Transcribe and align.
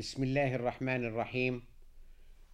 بسم 0.00 0.22
الله 0.22 0.54
الرحمن 0.54 1.04
الرحيم. 1.04 1.62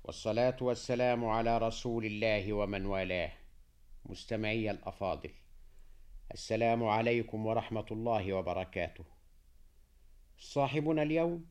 والصلاة 0.05 0.57
والسلام 0.61 1.25
على 1.25 1.59
رسول 1.59 2.05
الله 2.05 2.53
ومن 2.53 2.87
والاه. 2.87 3.33
مستمعي 4.07 4.71
الأفاضل 4.71 5.31
السلام 6.35 6.85
عليكم 6.85 7.47
ورحمة 7.47 7.87
الله 7.91 8.33
وبركاته. 8.33 9.05
صاحبنا 10.39 11.03
اليوم 11.03 11.47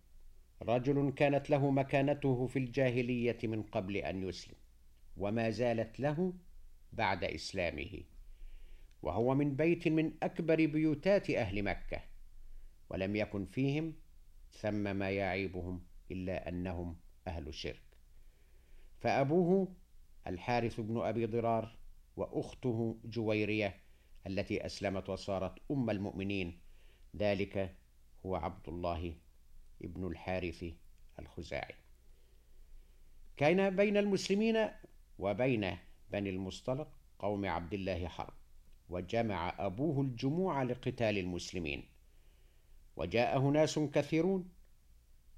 رجل 0.61 1.13
كانت 1.15 1.49
له 1.49 1.71
مكانته 1.71 2.47
في 2.47 2.59
الجاهلية 2.59 3.39
من 3.43 3.63
قبل 3.63 3.97
أن 3.97 4.29
يسلم 4.29 4.57
وما 5.17 5.49
زالت 5.49 5.99
له 5.99 6.33
بعد 6.93 7.23
إسلامه. 7.23 8.03
وهو 9.01 9.35
من 9.35 9.55
بيت 9.55 9.87
من 9.87 10.11
أكبر 10.23 10.65
بيوتات 10.65 11.29
أهل 11.29 11.63
مكة 11.63 12.01
ولم 12.89 13.15
يكن 13.15 13.45
فيهم 13.45 14.04
ثم 14.55 14.95
ما 14.95 15.09
يعيبهم 15.09 15.83
إلا 16.11 16.49
أنهم 16.49 16.95
أهل 17.27 17.53
شرك. 17.53 17.81
فأبوه 18.99 19.75
الحارث 20.27 20.79
بن 20.79 21.01
أبي 21.01 21.25
ضرار 21.25 21.75
وأخته 22.17 22.97
جويرية 23.05 23.75
التي 24.27 24.65
أسلمت 24.65 25.09
وصارت 25.09 25.59
أم 25.71 25.89
المؤمنين 25.89 26.59
ذلك 27.15 27.75
هو 28.25 28.35
عبد 28.35 28.69
الله 28.69 29.15
ابن 29.83 30.07
الحارث 30.07 30.65
الخزاعي. 31.19 31.75
كان 33.37 33.75
بين 33.75 33.97
المسلمين 33.97 34.69
وبين 35.19 35.77
بني 36.11 36.29
المصطلق 36.29 36.87
قوم 37.19 37.45
عبد 37.45 37.73
الله 37.73 38.07
حرب 38.07 38.33
وجمع 38.89 39.55
أبوه 39.65 40.01
الجموع 40.01 40.63
لقتال 40.63 41.17
المسلمين. 41.17 41.94
وجاءه 42.95 43.39
ناس 43.39 43.79
كثيرون. 43.79 44.49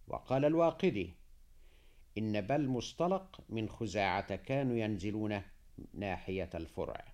وقال 0.07 0.45
الواقدي 0.45 1.13
إن 2.17 2.41
بل 2.41 2.67
مصطلق 2.67 3.41
من 3.49 3.69
خزاعة 3.69 4.35
كانوا 4.35 4.77
ينزلون 4.77 5.41
ناحية 5.93 6.49
الفرع. 6.55 7.13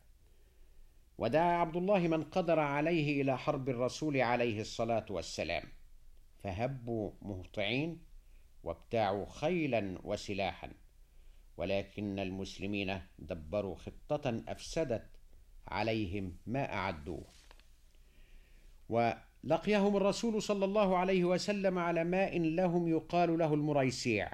ودعا 1.18 1.58
عبد 1.58 1.76
الله 1.76 2.00
من 2.00 2.24
قدر 2.24 2.60
عليه 2.60 3.22
إلى 3.22 3.38
حرب 3.38 3.70
الرسول 3.70 4.22
عليه 4.22 4.62
الصلاة 4.62 5.06
والسلام. 5.10 5.64
فهبوا 6.44 7.12
مهطعين 7.22 8.04
وابتاعوا 8.64 9.26
خيلا 9.30 9.98
وسلاحا. 10.04 10.72
ولكن 11.58 12.20
المسلمين 12.20 13.02
دبروا 13.20 13.76
خطة 13.76 14.44
أفسدت 14.48 15.10
عليهم 15.68 16.38
ما 16.46 16.74
أعدوه. 16.74 17.26
ولقيهم 19.44 19.98
الرسول 19.98 20.42
صلى 20.42 20.66
الله 20.66 20.98
عليه 20.98 21.24
وسلم 21.26 21.80
على 21.80 22.04
ماء 22.04 22.40
لهم 22.40 22.88
يقال 22.88 23.38
له 23.38 23.54
المريسيع 23.54 24.32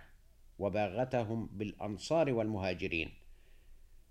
وباغتهم 0.60 1.46
بالأنصار 1.46 2.34
والمهاجرين. 2.34 3.10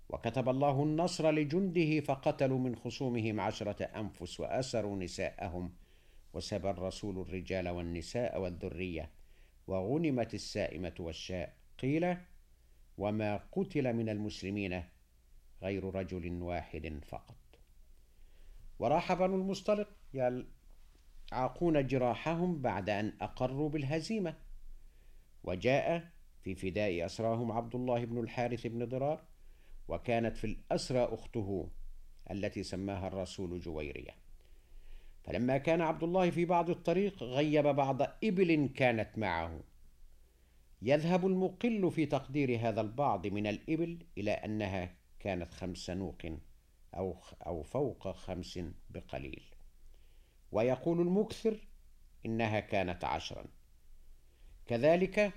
وكتب 0.09 0.49
الله 0.49 0.83
النصر 0.83 1.31
لجنده 1.31 1.99
فقتلوا 1.99 2.59
من 2.59 2.75
خصومهم 2.75 3.39
عشرة 3.39 3.83
أنفس 3.83 4.39
وأسروا 4.39 4.97
نساءهم. 4.97 5.73
وسبى 6.33 6.69
الرسول 6.69 7.21
الرجال 7.21 7.69
والنساء 7.69 8.41
والذرية. 8.41 9.09
وغنمت 9.67 10.33
السائمة 10.33 10.93
والشاء. 10.99 11.53
قيل 11.79 12.17
وما 12.97 13.37
قتل 13.51 13.93
من 13.93 14.09
المسلمين 14.09 14.83
غير 15.61 15.95
رجل 15.95 16.41
واحد 16.41 16.99
فقط. 17.07 17.35
وراح 18.79 19.13
بنو 19.13 19.35
المصطلق 19.35 19.87
يلعقون 21.33 21.87
جراحهم 21.87 22.61
بعد 22.61 22.89
أن 22.89 23.13
أقروا 23.21 23.69
بالهزيمة. 23.69 24.35
وجاء 25.43 26.09
في 26.43 26.55
فداء 26.55 27.05
أسراهم 27.05 27.51
عبد 27.51 27.75
الله 27.75 28.05
بن 28.05 28.17
الحارث 28.17 28.67
بن 28.67 28.85
ضرار 28.85 29.23
وكانت 29.87 30.37
في 30.37 30.47
الأسرى 30.47 31.03
أخته 31.03 31.69
التي 32.31 32.63
سماها 32.63 33.07
الرسول 33.07 33.59
جويرية. 33.59 34.15
فلما 35.23 35.57
كان 35.57 35.81
عبد 35.81 36.03
الله 36.03 36.29
في 36.29 36.45
بعض 36.45 36.69
الطريق 36.69 37.23
غيب 37.23 37.67
بعض 37.67 38.01
إبل 38.01 38.69
كانت 38.75 39.17
معه. 39.17 39.59
يذهب 40.81 41.25
المقل 41.25 41.91
في 41.91 42.05
تقدير 42.05 42.59
هذا 42.59 42.81
البعض 42.81 43.27
من 43.27 43.47
الإبل 43.47 44.05
إلى 44.17 44.31
أنها 44.31 44.95
كانت 45.19 45.53
خمس 45.53 45.89
نوق 45.89 46.21
أو 46.95 47.17
أو 47.45 47.63
فوق 47.63 48.11
خمس 48.11 48.59
بقليل. 48.89 49.58
ويقول 50.51 51.01
المكثر 51.01 51.57
إنها 52.25 52.59
كانت 52.59 53.03
عشرا. 53.03 53.45
كذلك 54.67 55.33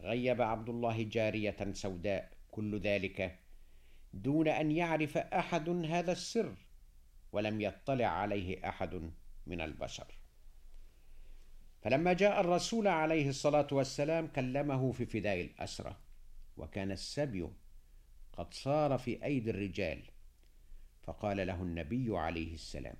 غيب 0.00 0.42
عبد 0.42 0.68
الله 0.68 1.02
جارية 1.02 1.72
سوداء 1.72 2.30
كل 2.50 2.80
ذلك 2.80 3.38
دون 4.14 4.48
أن 4.48 4.70
يعرف 4.70 5.16
أحد 5.16 5.68
هذا 5.68 6.12
السر 6.12 6.54
ولم 7.32 7.60
يطلع 7.60 8.06
عليه 8.06 8.68
أحد 8.68 9.10
من 9.46 9.60
البشر. 9.60 10.06
فلما 11.82 12.12
جاء 12.12 12.40
الرسول 12.40 12.88
عليه 12.88 13.28
الصلاة 13.28 13.66
والسلام 13.72 14.26
كلمه 14.26 14.92
في 14.92 15.06
فداء 15.06 15.40
الأسرة 15.40 15.98
وكان 16.56 16.92
السبي 16.92 17.48
قد 18.32 18.54
صار 18.54 18.98
في 18.98 19.24
أيدي 19.24 19.50
الرجال 19.50 20.02
فقال 21.02 21.46
له 21.46 21.62
النبي 21.62 22.18
عليه 22.18 22.54
السلام 22.54 22.96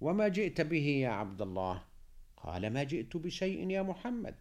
وما 0.00 0.28
جئت 0.28 0.60
به 0.60 0.86
يا 0.86 1.08
عبد 1.08 1.42
الله؟ 1.42 1.82
قال 2.36 2.70
ما 2.70 2.82
جئت 2.82 3.16
بشيء 3.16 3.70
يا 3.70 3.82
محمد. 3.82 4.34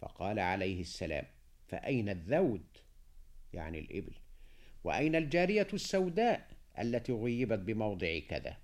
فقال 0.00 0.38
عليه 0.38 0.80
السلام 0.80 1.24
فأين 1.68 2.08
الذود؟ 2.08 2.66
يعني 3.52 3.78
الإبل. 3.78 4.12
وأين 4.84 5.16
الجارية 5.16 5.68
السوداء 5.74 6.50
التي 6.78 7.12
غيبت 7.12 7.58
بموضع 7.58 8.18
كذا؟ 8.18 8.56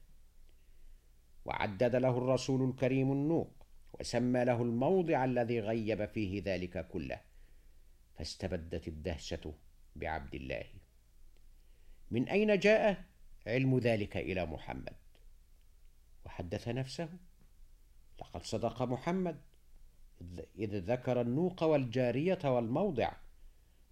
وعدد 1.45 1.97
له 1.97 2.19
الرسول 2.19 2.71
الكريم 2.71 3.13
النوق 3.13 3.53
وسمى 3.93 4.45
له 4.45 4.63
الموضع 4.63 5.25
الذي 5.25 5.61
غيب 5.61 6.05
فيه 6.05 6.43
ذلك 6.45 6.89
كله. 6.89 7.21
فاستبدت 8.19 8.89
الدهشة 8.89 9.55
بعبد 9.97 10.35
الله. 10.35 10.65
من 12.11 12.29
أين 12.29 12.59
جاء 12.59 13.05
علم 13.47 13.79
ذلك 13.79 14.17
إلى 14.17 14.47
محمد؟ 14.47 14.95
وحدث 16.49 16.69
نفسه. 16.69 17.09
لقد 18.21 18.43
صدق 18.43 18.83
محمد. 18.83 19.41
إذ 20.59 20.77
ذكر 20.77 21.21
النوق 21.21 21.63
والجارية 21.63 22.39
والموضع 22.45 23.13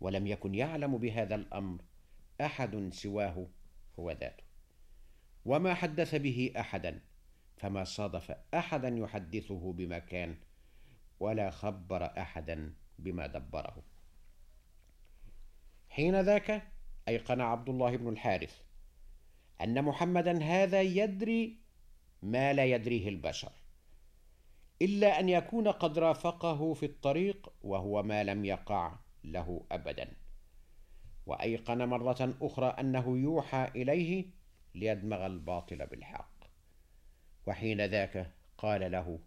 ولم 0.01 0.27
يكن 0.27 0.55
يعلم 0.55 0.99
بهذا 0.99 1.35
الأمر 1.35 1.83
أحد 2.41 2.93
سواه 2.93 3.47
هو 3.99 4.11
ذاته. 4.11 4.45
وما 5.45 5.75
حدث 5.75 6.15
به 6.15 6.53
أحدا 6.57 7.01
فما 7.57 7.85
صادف 7.85 8.31
أحدا 8.55 8.89
يحدثه 8.89 9.73
بمكان 9.73 10.37
ولا 11.21 11.51
خبر 11.51 12.05
أحدا 12.05 12.75
بما 12.99 13.27
دبره. 13.27 13.83
حين 15.91 16.21
ذاك 16.21 16.73
أيقن 17.09 17.41
عبد 17.41 17.69
الله 17.69 17.97
بن 17.97 18.09
الحارث 18.09 18.61
أن 19.61 19.85
محمدا 19.85 20.43
هذا 20.43 20.83
يدري 20.83 21.66
ما 22.23 22.53
لا 22.53 22.65
يدريه 22.65 23.09
البشر 23.09 23.53
إلا 24.83 25.21
أن 25.21 25.29
يكون 25.29 25.69
قد 25.69 25.99
رافقه 25.99 26.75
في 26.75 26.87
الطريق 26.87 27.53
وهو 27.63 28.03
ما 28.03 28.25
لم 28.25 28.45
يقع 28.45 28.99
له 29.25 29.67
أبدا. 29.73 30.17
وأيقن 31.27 31.89
مرة 31.89 32.37
أخرى 32.43 32.67
أنه 32.67 33.19
يوحى 33.19 33.69
إليه 33.77 34.25
ليدمغ 34.75 35.27
الباطل 35.27 35.87
بالحق. 35.87 36.45
وحين 37.47 37.85
ذاك 37.85 38.33
قال 38.59 38.93
له 38.93 39.19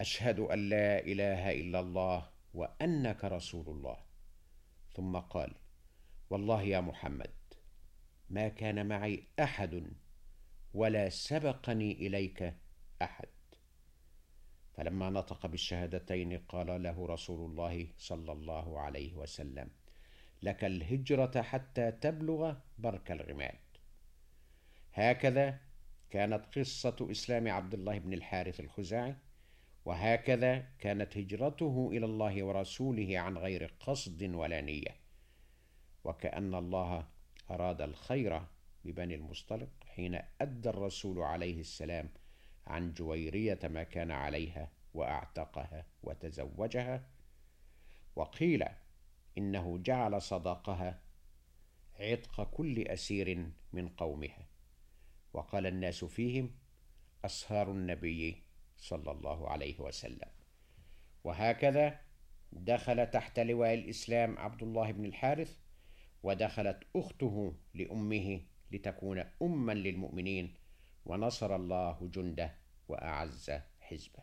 أشهد 0.00 0.40
أن 0.40 0.68
لا 0.68 0.98
إله 0.98 1.50
إلا 1.50 1.80
الله 1.80 2.28
وأنك 2.54 3.24
رسول 3.24 3.68
الله. 3.68 3.96
ثم 4.92 5.16
قال 5.16 5.54
والله 6.30 6.62
يا 6.62 6.80
محمد 6.80 7.30
ما 8.30 8.48
كان 8.48 8.86
معي 8.86 9.22
أحد 9.40 9.92
ولا 10.76 11.08
سبقني 11.08 11.92
إليك 11.92 12.54
أحد. 13.02 13.28
فلما 14.74 15.10
نطق 15.10 15.46
بالشهادتين 15.46 16.38
قال 16.38 16.82
له 16.82 17.06
رسول 17.06 17.50
الله 17.50 17.88
صلى 17.98 18.32
الله 18.32 18.80
عليه 18.80 19.14
وسلم 19.14 19.70
لك 20.42 20.64
الهجرة 20.64 21.42
حتى 21.42 21.92
تبلغ 21.92 22.54
برك 22.78 23.10
الغماد 23.10 23.58
هكذا 24.92 25.60
كانت 26.10 26.58
قصة 26.58 26.96
إسلام 27.10 27.48
عبد 27.48 27.74
الله 27.74 27.98
بن 27.98 28.12
الحارث 28.12 28.60
الخزاعي 28.60 29.16
وهكذا 29.84 30.58
كانت 30.78 31.16
هجرته 31.16 31.90
إلى 31.92 32.06
الله 32.06 32.44
ورسوله 32.44 33.18
عن 33.18 33.38
غير 33.38 33.74
قصد 33.80 34.22
ولا 34.22 34.60
نية. 34.60 34.96
وكأن 36.04 36.54
الله 36.54 37.06
أراد 37.50 37.82
الخير 37.82 38.42
ببني 38.86 39.14
المصطلق 39.14 39.68
حين 39.86 40.20
أدى 40.40 40.68
الرسول 40.68 41.18
عليه 41.18 41.60
السلام 41.60 42.08
عن 42.66 42.92
جويرية 42.92 43.58
ما 43.64 43.82
كان 43.82 44.10
عليها 44.10 44.70
وأعتقها 44.94 45.86
وتزوجها 46.02 47.06
وقيل 48.16 48.64
إنه 49.38 49.78
جعل 49.78 50.22
صداقها 50.22 51.00
عتق 52.00 52.42
كل 52.42 52.82
أسير 52.82 53.50
من 53.72 53.88
قومها 53.88 54.46
وقال 55.32 55.66
الناس 55.66 56.04
فيهم 56.04 56.50
أصهار 57.24 57.70
النبي 57.70 58.42
صلى 58.76 59.10
الله 59.10 59.48
عليه 59.48 59.80
وسلم 59.80 60.28
وهكذا 61.24 62.00
دخل 62.52 63.10
تحت 63.10 63.38
لواء 63.38 63.74
الإسلام 63.74 64.38
عبد 64.38 64.62
الله 64.62 64.92
بن 64.92 65.04
الحارث 65.04 65.58
ودخلت 66.22 66.84
أخته 66.96 67.56
لأمه 67.74 68.40
لتكون 68.72 69.18
أما 69.42 69.72
للمؤمنين 69.72 70.54
ونصر 71.04 71.56
الله 71.56 72.10
جنده 72.14 72.54
وأعز 72.88 73.50
حزبه. 73.80 74.22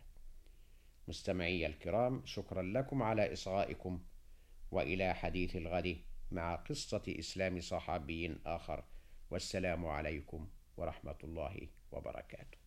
مستمعي 1.08 1.66
الكرام 1.66 2.26
شكرا 2.26 2.62
لكم 2.62 3.04
على 3.04 3.34
إصغائكم 3.34 4.04
وإلى 4.72 5.14
حديث 5.14 5.56
الغد 5.56 5.98
مع 6.32 6.56
قصة 6.56 7.04
إسلام 7.08 7.60
صحابي 7.62 8.38
آخر. 8.46 8.84
والسلام 9.32 9.86
عليكم 9.86 10.50
ورحمة 10.78 11.18
الله 11.24 11.68
وبركاته. 11.92 12.63